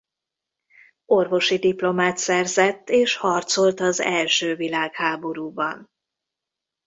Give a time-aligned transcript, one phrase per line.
[1.05, 5.89] Orvosi diplomát szerzett és harcolt az első világháborúban.